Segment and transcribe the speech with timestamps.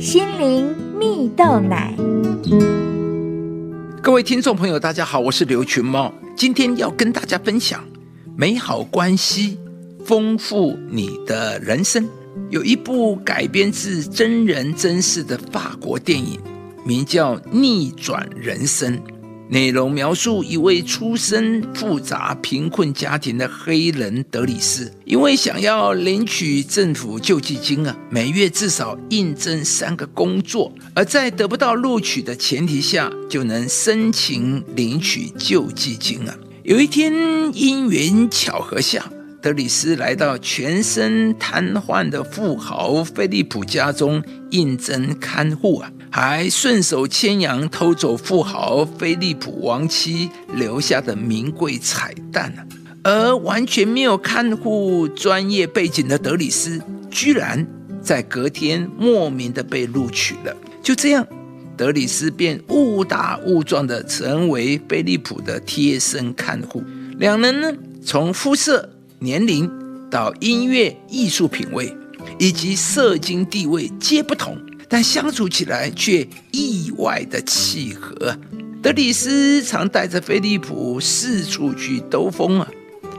[0.00, 1.94] 心灵蜜豆奶。
[4.02, 7.84] 各位听众朋友，大家好，我是刘群茂，今天要跟大家分享
[8.34, 9.58] 美好关系，
[10.02, 12.08] 丰富你的人生。
[12.48, 16.40] 有一部改编自真人真事的法国电影，
[16.82, 18.96] 名叫《逆转人生》。
[19.50, 36.38] 内容描述一位出身复杂贫困家庭的黑人德里斯，因为想要领取政府救济金啊，每月至少应征三个工作，而在得不到录取的前提下，就能申请领取救济金啊。
[36.62, 37.12] 有一天
[37.52, 39.04] 因缘巧合下，
[39.42, 45.90] 德里斯来到全身瘫痪的富豪菲利普家中应征看护啊。
[46.10, 52.52] 还顺手牵羊偷走富豪菲利普亡妻留下的名贵彩蛋，
[53.04, 57.64] 而完全没有看护专业背景的德里斯，居然
[58.02, 60.56] 在隔天莫名的被录取了。
[60.82, 61.24] 就这样，
[61.76, 66.82] 德里斯便误打误撞的成为菲利普的贴身看护。
[67.18, 67.72] 两人呢，
[68.04, 69.70] 从肤色、年龄
[70.10, 71.96] 到音乐艺术品味
[72.38, 74.58] 以及社经地位皆不同。
[74.90, 78.36] 但相处起来却意外的契合。
[78.82, 82.68] 德里斯常带着菲利普四处去兜风啊，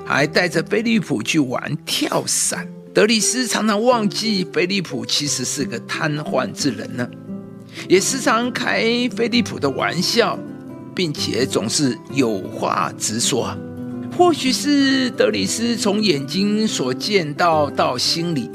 [0.06, 2.68] 还带着菲利普去玩跳伞。
[2.94, 7.10] 德里斯常常忘记菲利普其实是个瘫痪之人呢，
[7.88, 8.84] 也时常开
[9.16, 10.38] 菲利普的玩笑，
[10.94, 13.58] 并且总是有话直说。
[14.18, 18.52] 或许是德里斯从眼睛所见到到心里。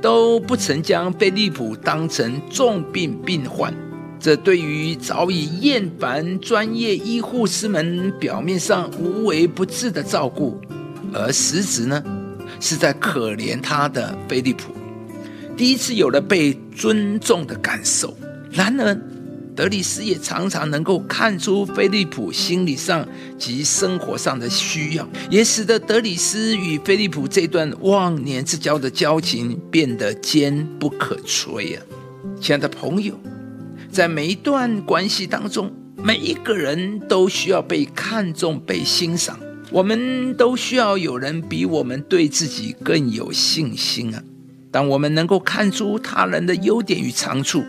[0.00, 3.74] 都不曾将菲利普当成重病病患，
[4.20, 10.60] 这对于早已厌烦专业医护师们表面上无微不至的照顾，
[11.12, 12.02] 而实质呢，
[12.60, 14.72] 是在可怜他的菲利普，
[15.56, 18.16] 第一次有了被尊重的感受。
[18.50, 18.94] 然而，
[19.58, 23.04] 德里斯也常常能够看出菲利普心理上
[23.36, 31.82] 及生活上的需要，也使得德里斯与菲利普这段忘年之交的交情变得坚不可摧啊！
[32.40, 33.18] 亲爱的朋友，
[33.90, 39.40] 在每一段关系当中，每一个人都需要被看重、被欣赏，
[39.72, 44.22] 我们都需要有人比我们对自己更有信心啊！
[44.70, 47.64] 当我们能够看出他人的优点与长处，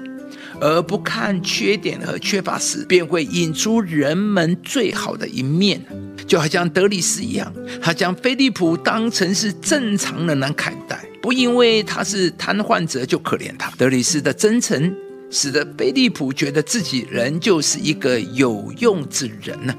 [0.62, 5.82] 而不看缺点和缺乏时，便会引出人们最好的一面。
[6.28, 13.72] 就好像德里斯一样，他将菲利普当成是正常人来看待，不因为他是瘫痪者就可怜他。
[13.78, 14.96] 德里斯的真诚，
[15.32, 19.74] 使得菲利普觉得自己仍旧是一个有用之人呢。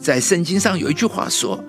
[0.00, 1.62] 在圣经上有一句话说。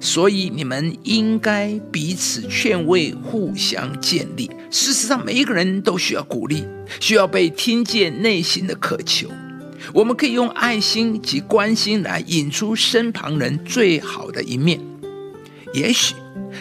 [0.00, 4.50] 所以你们应该彼此劝慰，互相建立。
[4.70, 6.64] 事实上，每一个人都需要鼓励，
[7.00, 9.28] 需要被听见内心的渴求。
[9.92, 14.80] 我们可以用爱心及关心来引出身旁人最好的一面。
[15.72, 16.14] 也许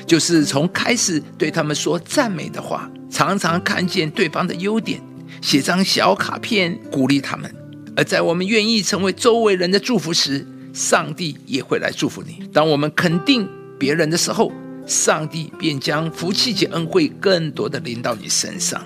[0.06, 5.02] 就是从开始对他们说赞美的话，常常看见对方的优点，
[5.41, 7.53] 写张小卡片鼓励他们。
[7.96, 12.45] 而在我们愿意成为周围人的祝福时，上帝也会来祝福你。
[12.51, 13.47] 当我们肯定
[13.79, 14.51] 别人的时候，
[14.85, 18.83] 上帝便将福气及恩惠更多的临到你身上。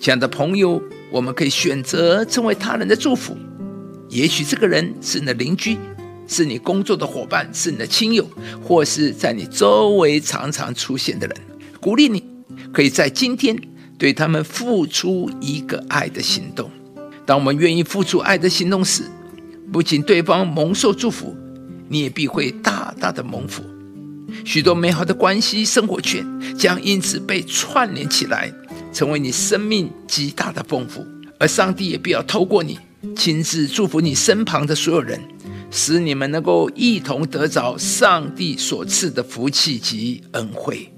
[0.00, 0.82] 亲爱的朋友，
[1.12, 3.36] 我们可以选择成为他人的祝福。
[4.08, 5.78] 也许这个人是你的邻居，
[6.26, 8.28] 是你工作的伙伴，是你的亲友，
[8.60, 11.36] 或是在你周围常常出现的人。
[11.80, 12.24] 鼓励你，
[12.72, 13.56] 可以在今天
[13.96, 16.68] 对他们付出一个爱的行动。
[17.24, 19.04] 当我们愿意付出爱的行动时，
[19.72, 21.34] 不仅对方蒙受祝福，
[21.88, 23.62] 你也必会大大的蒙福。
[24.44, 26.24] 许多美好的关系生活圈
[26.58, 28.52] 将因此被串联起来，
[28.92, 31.04] 成为你生命极大的丰富。
[31.38, 32.78] 而上帝也必要透过你，
[33.16, 35.20] 亲自祝福你身旁的所有人，
[35.70, 40.88] 使你们能够一同得着上帝所赐的福气及恩惠。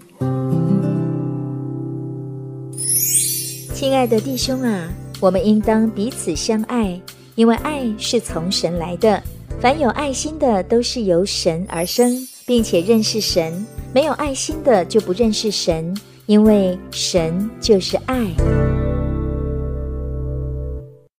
[3.75, 4.89] 亲爱的弟兄啊，
[5.21, 7.01] 我们应当彼此相爱。
[7.37, 9.23] 因为爱是从神来的，
[9.61, 13.53] 凡有爱心的都是由神而生，并且认识神；
[13.93, 15.95] 没有爱心的就不认识神，
[16.25, 18.76] 因为神就是爱。